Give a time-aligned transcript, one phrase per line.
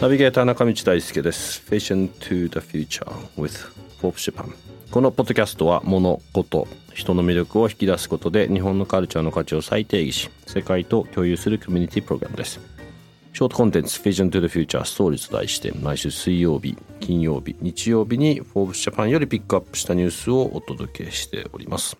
[0.00, 1.60] ナビゲーター中道大輔です。
[1.68, 3.04] Vision to the Future
[3.36, 3.50] with
[4.00, 4.52] Forbes Japan
[4.92, 12.60] このポッドキャストは物事人の魅力を引き出すことで日本のカルチャーの価値を再定義し世界と共有するコミュニティプログラムです。
[13.32, 21.96] ショートコンテンツ Vision to the Future ストーリーと題して毎週水曜日金曜日日曜日に Forbes Japan よりピックアップしたニュースをお届けしております。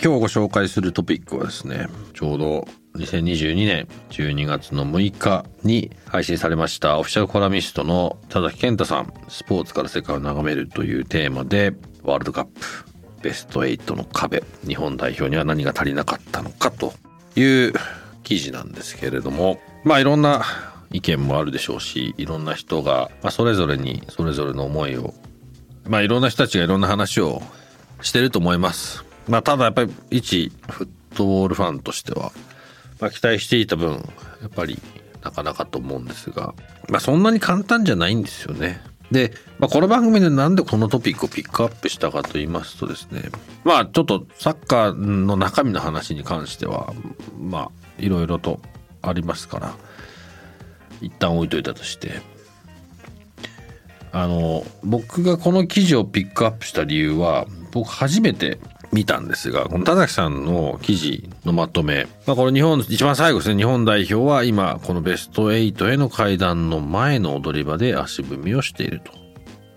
[0.00, 12.60] 今日ご紹介するトピックはですねちょうど2022年12月の6日に配信されましたオフィシャルコラミストの田崎健太さんスポーツから世界を眺めるというテーマでワールドカップ
[13.22, 16.92] ベスト8の壁日本代表には何が足りなかったのかと
[17.34, 17.72] いう
[18.22, 20.44] 記事なんですけれどもまあいろんな
[20.92, 25.12] 意見もあるでしょうしいろんな人が、まあ、それぞれにそれぞれの思いを
[25.88, 27.42] まあいろんな人たちがいろんな話を
[28.00, 29.07] してると思います。
[29.28, 32.32] まあ、ただやっぱり一フットボールファンとしては、
[33.00, 34.78] まあ、期待していた分やっぱり
[35.22, 36.54] なかなかと思うんですが、
[36.88, 38.80] まあ、そんなに簡単じゃないんですよね。
[39.10, 43.22] で、まあ、この番組でなんでこのトピックをピックアップしたかと言いますとですね
[43.64, 46.92] まあちょっとサッカーの中身の話に関しては
[47.38, 48.60] まあいろいろと
[49.00, 49.74] ありますから
[51.00, 52.20] 一旦置いといたとして
[54.12, 58.58] あの僕がこの記事をピックアップした理由は僕初めて
[58.92, 69.12] 見たんですが、この田崎さんの記事のまとめ、まあ、この日本、一番最後ですね、日本代表は今、このベスト8への階段の前の踊り場で足踏みをしていると。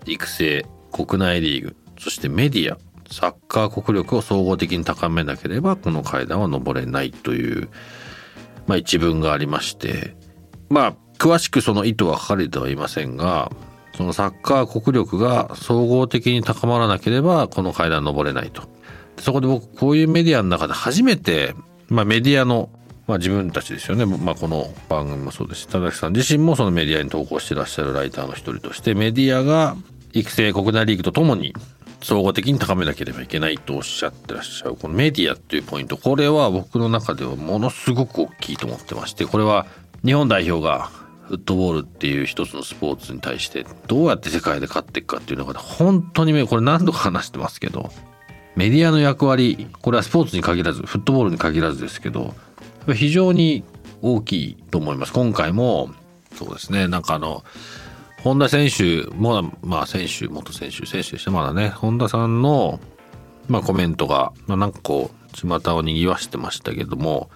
[0.06, 2.78] 育成、国内リーグ、そしてメディア、
[3.10, 7.68] サッカー国力を総合的に高めなければ、この階段は登れないという、
[8.66, 10.16] まあ一文がありまして、
[10.70, 13.52] まあ、詳しくその意図は書かれてはいませんが、
[13.94, 18.62] そのサッカー国力が総合的に高まらなければ、この階段登れないと。
[19.22, 21.54] そこで僕こういうメディアの中で初めて、
[21.88, 22.70] まあ、メディアの、
[23.06, 29.76] まあ、自分たちですよね、まあ、この番組もそうですし田崎さん自身もそのメディアに投稿してらっしゃるライターの一人としてメディアが
[30.12, 31.54] 育成国内リーグとともに
[32.02, 35.96] 総合的に高めなければいけないとおっしゃってらっしゃるこのメディアっていうポイント。
[35.96, 39.66] これは僕の中ではものすごく大きいと思ってましてこれは
[40.04, 40.90] 日本代表が
[41.28, 47.92] フットボールっていう一つのスポーツに対してどうやって世界で勝っていくかっていうのが本当にこれ何度か話してますけど
[48.56, 52.34] メディアの役割これはスポーツに限らずフットボールに限らずですけど
[52.94, 53.64] 非常に
[54.02, 55.12] 大きいと思います。
[55.12, 55.90] 今回も
[56.34, 57.44] そうですねなんかあの
[58.22, 61.30] 本田選手もまあ選手元選手選手でした。
[61.30, 62.80] まだね本田さんの
[63.48, 67.30] まあコメントが、まあ、なんかこう巷を賑わしてましたけども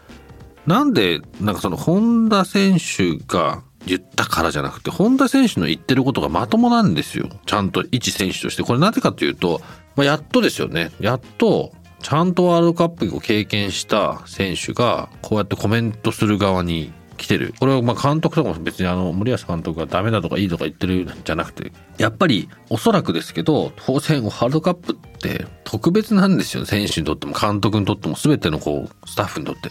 [0.66, 7.28] なんでなんかその本田選手が言ったからじゃなくて本田選手の言ってることがまともなんですよ。
[7.46, 8.64] ちゃんと一選手として。
[8.64, 9.60] これなぜかというと
[9.96, 10.90] まあ、やっとですよね。
[11.00, 17.54] やっと、ちゃんとワールドカップを経験した選手が、こうやってコメントする側に来てる。
[17.58, 26.64] これはま監督とかも別にあの森保監督がダメだとかいいとか言ってるんじゃなくて、やっぱりおそらくですけど、当然ワールドカップって特別なんですよ。
[26.66, 29.70] 選手にとっても監督にとっても全てのこうスタッフにとって。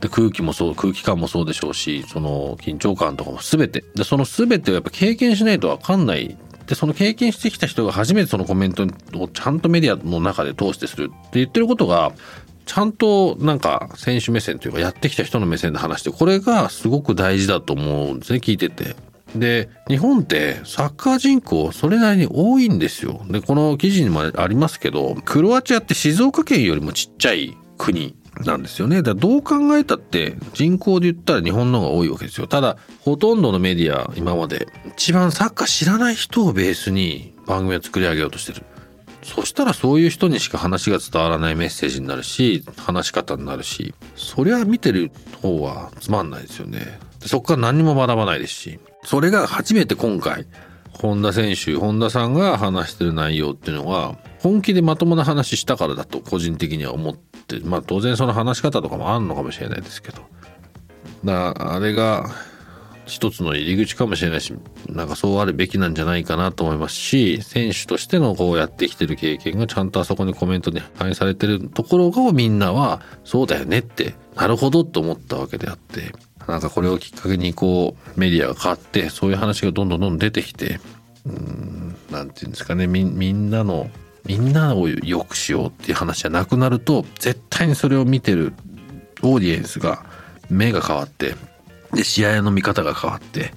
[0.00, 8.86] で空気もそう空気感もそうでしょうしその緊張感とかも全てでその全てをやっぱ経験しないと分かんないでその経験してきた人が初めてそのコメント
[9.18, 12.12] をちゃんとメディアの中で通してするって言ってることが
[12.66, 18.96] ちゃんとなんか選手目線というかやってきた人の目線で話してこれがすごく大事だと思うんですね聞いてて。
[19.34, 23.20] で日本ってサッカー人口それなりに多いんですよ。
[23.28, 28.14] でこの記事にもありますけどクロアチアって静岡県よりもちっちゃい国
[28.44, 28.96] なんですよね。
[28.96, 32.46] だからどう考えたって人口で言ったら日本の方が多いわけですよ。
[32.46, 38.64] ただほとんどのメディア今まで一番サッカー知らない人をベースに番組を作り上げようとしてる。
[39.22, 45.10] そしたらそういう人にしか話が伝わらないメッセージになるし話し方になるしそりゃ見てる
[45.42, 47.00] 方はつまんないですよね。
[47.20, 50.46] そこから何も学ばないですしそれが初めて今回
[50.92, 60.22] 本田選手本田さんが話してる内容っていうのは本気でまともな話したからだと個人的には思ってまあ当然その話し方とかもあるのかもしれないですけど。
[61.24, 62.30] だあれが
[63.06, 64.52] 一つの入り口かもしれないし
[64.88, 76.12] なんかそうあるべきなんじゃないかなと思いますし選手としてのこうやってきてる経験がちゃんとあそこにコメントに反映されてるところをみんなはそうだよねってなるほどと思ったわけであって
[76.48, 80.80] なんかこれをきっかけにこうメディアが変わってそういう話がどんどんどんどん出てきて
[81.24, 83.88] うんなんていうんですかねみんなの
[84.26, 88.52] みんなを良くしようっていう話じゃなくなると絶対にそれを見てる
[89.22, 90.04] オーディエンスが
[90.50, 91.34] 目が変わって
[91.92, 93.52] で試合の見方が変わって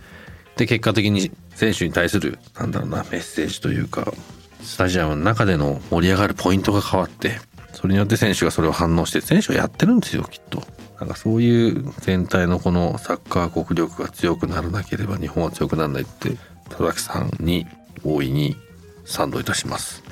[0.58, 4.14] で結果的に選手に対するなんだろうなメッセージというか
[4.62, 7.40] スタジアムの中での盛り上がるポイントが変わって
[7.74, 10.64] それによって選手がそれを反応して選手はやってるんですよきっと。
[11.00, 16.36] なんかそういう全体のこのサッカー国力が強くならなければ日本は強くならないって
[16.70, 17.66] 田崎さんに
[18.04, 18.58] 大いに
[19.06, 20.04] 賛同いたします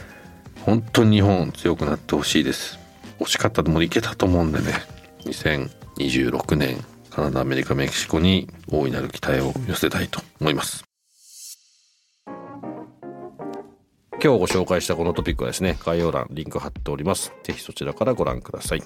[0.67, 2.77] 本当に日本強くなってほしいです。
[3.21, 4.73] 惜しかったでもいけたと思うんでね。
[5.23, 10.83] 2026年カナダアメリカメキシコに大いなる期待を寄せたいと思います。
[12.27, 17.31] 今日ご紹介したこのトピックはですね概要欄リンク貼っております。
[17.43, 18.83] ぜひそちらからご覧ください。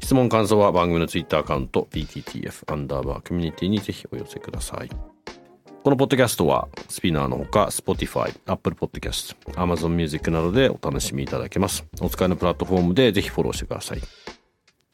[0.00, 5.13] 質問感想は番組のツイッターアカウント BTTF アンダーバーコミュニティにぜひお寄せください。
[5.84, 14.00] このポッドキャストはスピナーのほか Spotify、Apple Podcast、Amazon Music などでお楽しみいただけますお使いのプラットフォームでぜひフォローしてください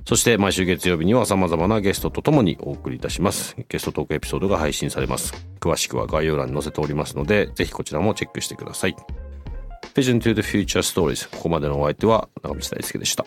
[0.05, 3.55] そして毎週月曜日には様々なゲストとともにお送りいたします。
[3.69, 5.35] ゲストトークエピソードが配信されます。
[5.61, 8.97] 詳しくは概要欄に載せておりますので、ぜひこちらもチェックしてください。
[9.95, 13.27] Vision to the Future Stories ここまでのお相手は長道大輔でした。